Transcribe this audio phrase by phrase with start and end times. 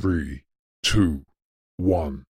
[0.00, 0.44] 3,
[0.84, 1.22] 2,
[1.78, 2.24] 1.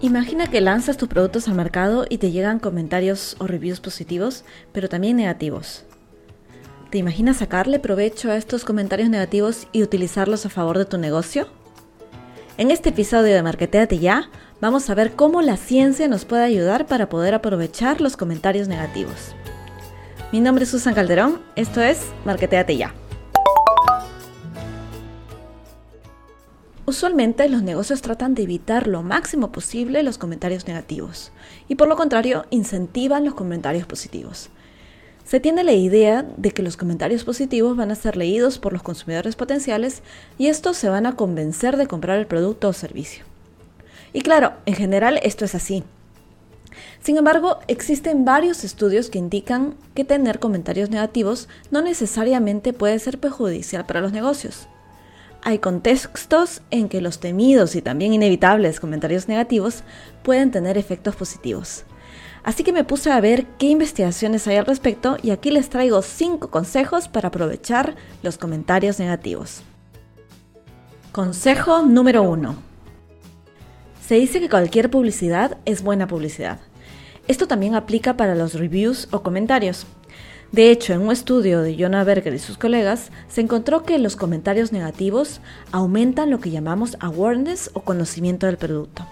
[0.00, 4.88] Imagina que lanzas tus productos al mercado y te llegan comentarios o reviews positivos, pero
[4.88, 5.84] también negativos.
[6.90, 11.46] ¿Te imaginas sacarle provecho a estos comentarios negativos y utilizarlos a favor de tu negocio?
[12.58, 14.30] En este episodio de Marketeate Ya,
[14.60, 19.36] vamos a ver cómo la ciencia nos puede ayudar para poder aprovechar los comentarios negativos.
[20.36, 22.92] Mi nombre es Susan Calderón, esto es Marketeate Ya.
[26.84, 31.32] Usualmente los negocios tratan de evitar lo máximo posible los comentarios negativos
[31.68, 34.50] y por lo contrario incentivan los comentarios positivos.
[35.24, 38.82] Se tiene la idea de que los comentarios positivos van a ser leídos por los
[38.82, 40.02] consumidores potenciales
[40.36, 43.24] y estos se van a convencer de comprar el producto o servicio.
[44.12, 45.82] Y claro, en general esto es así.
[47.00, 53.18] Sin embargo, existen varios estudios que indican que tener comentarios negativos no necesariamente puede ser
[53.18, 54.68] perjudicial para los negocios.
[55.42, 59.84] Hay contextos en que los temidos y también inevitables comentarios negativos
[60.22, 61.84] pueden tener efectos positivos.
[62.42, 66.02] Así que me puse a ver qué investigaciones hay al respecto y aquí les traigo
[66.02, 69.62] 5 consejos para aprovechar los comentarios negativos.
[71.12, 72.75] Consejo número 1.
[74.06, 76.60] Se dice que cualquier publicidad es buena publicidad.
[77.26, 79.84] Esto también aplica para los reviews o comentarios.
[80.52, 84.14] De hecho, en un estudio de Jonah Berger y sus colegas, se encontró que los
[84.14, 85.40] comentarios negativos
[85.72, 89.04] aumentan lo que llamamos awareness o conocimiento del producto.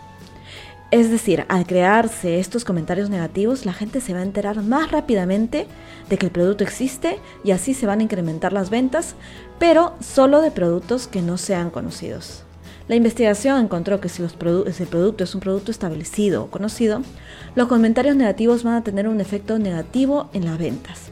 [0.92, 5.66] Es decir, al crearse estos comentarios negativos, la gente se va a enterar más rápidamente
[6.08, 9.16] de que el producto existe y así se van a incrementar las ventas,
[9.58, 12.44] pero solo de productos que no sean conocidos.
[12.86, 17.00] La investigación encontró que si, el producto es un producto establecido o conocido,
[17.54, 21.10] los comentarios negativos van a tener un efecto negativo en las ventas.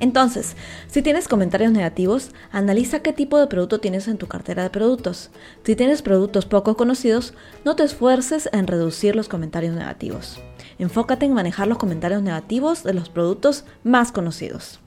[0.00, 0.56] Entonces,
[0.88, 5.30] si tienes comentarios negativos, analiza qué tipo de producto tienes en tu cartera de productos.
[5.62, 10.40] Si tienes productos poco conocidos, no te esfuerces en reducir los comentarios negativos.
[10.78, 14.80] Enfócate en manejar los comentarios negativos de los productos más conocidos.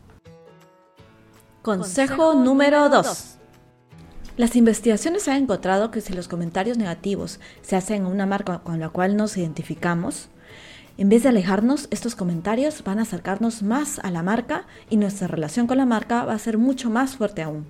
[1.61, 3.37] Consejo número 2.
[4.35, 8.79] Las investigaciones han encontrado que si los comentarios negativos se hacen a una marca con
[8.79, 10.29] la cual nos identificamos,
[10.97, 15.27] en vez de alejarnos, estos comentarios van a acercarnos más a la marca y nuestra
[15.27, 17.67] relación con la marca va a ser mucho más fuerte aún.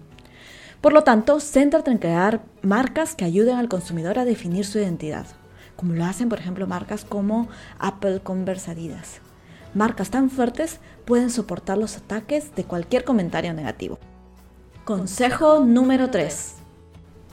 [0.79, 5.25] Por lo tanto, céntrate en crear marcas que ayuden al consumidor a definir su identidad,
[5.75, 9.19] como lo hacen por ejemplo marcas como Apple, Converse, Adidas.
[9.73, 13.99] Marcas tan fuertes pueden soportar los ataques de cualquier comentario negativo.
[14.85, 16.55] Consejo número 3.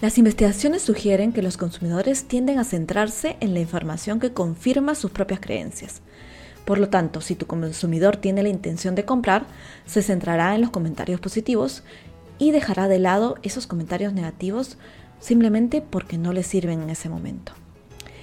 [0.00, 5.11] Las investigaciones sugieren que los consumidores tienden a centrarse en la información que confirma sus
[5.11, 6.00] propias creencias.
[6.65, 9.47] Por lo tanto, si tu consumidor tiene la intención de comprar,
[9.84, 11.83] se centrará en los comentarios positivos
[12.39, 14.77] y dejará de lado esos comentarios negativos
[15.19, 17.50] simplemente porque no le sirven en ese momento.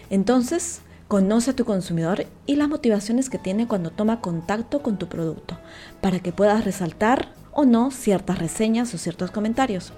[0.09, 0.79] Entonces,
[1.09, 5.57] conoce a tu consumidor y las motivaciones que tiene cuando toma contacto con tu producto,
[5.99, 9.91] para que puedas resaltar o no ciertas reseñas o ciertos comentarios.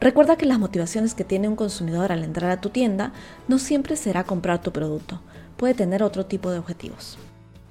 [0.00, 3.12] Recuerda que las motivaciones que tiene un consumidor al entrar a tu tienda
[3.46, 5.22] no siempre será comprar tu producto,
[5.56, 7.16] puede tener otro tipo de objetivos.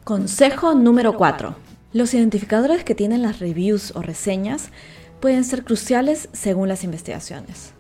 [0.05, 1.53] Consejo número 4.
[1.91, 4.69] Los identificadores que tienen las reviews o reseñas
[5.19, 7.73] pueden ser cruciales según las investigaciones.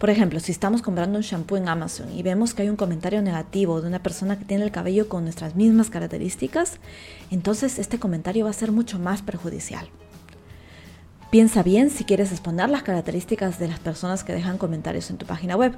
[0.00, 3.22] Por ejemplo, si estamos comprando un shampoo en Amazon y vemos que hay un comentario
[3.22, 6.80] negativo de una persona que tiene el cabello con nuestras mismas características,
[7.30, 9.88] entonces este comentario va a ser mucho más perjudicial.
[11.34, 15.26] Piensa bien si quieres exponer las características de las personas que dejan comentarios en tu
[15.26, 15.74] página web,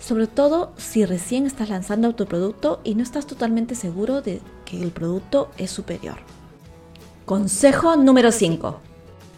[0.00, 4.82] sobre todo si recién estás lanzando tu producto y no estás totalmente seguro de que
[4.82, 6.16] el producto es superior.
[7.24, 8.80] Consejo número 5.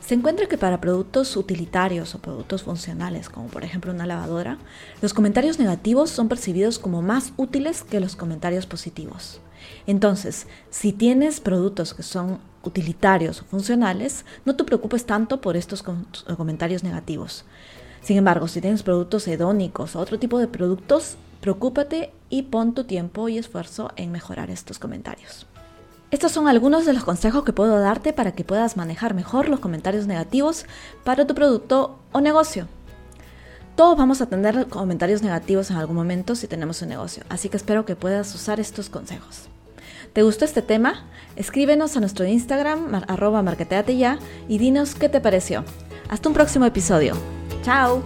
[0.01, 4.57] Se encuentra que para productos utilitarios o productos funcionales, como por ejemplo una lavadora,
[5.03, 9.43] los comentarios negativos son percibidos como más útiles que los comentarios positivos.
[9.87, 15.83] Entonces, si tienes productos que son utilitarios o funcionales, no te preocupes tanto por estos
[15.83, 17.45] comentarios negativos.
[18.03, 22.85] Sin embargo, si tienes productos hedónicos o otro tipo de productos, preocúpate y pon tu
[22.85, 25.47] tiempo y esfuerzo en mejorar estos comentarios.
[26.11, 29.61] Estos son algunos de los consejos que puedo darte para que puedas manejar mejor los
[29.61, 30.65] comentarios negativos
[31.05, 32.67] para tu producto o negocio.
[33.79, 37.57] Todos vamos a tener comentarios negativos en algún momento si tenemos un negocio, así que
[37.57, 39.43] espero que puedas usar estos consejos.
[40.13, 41.05] ¿Te gustó este tema?
[41.37, 45.63] Escríbenos a nuestro Instagram, arroba marketeate ya, y dinos qué te pareció.
[46.09, 47.15] Hasta un próximo episodio.
[47.63, 48.03] ¡Chao!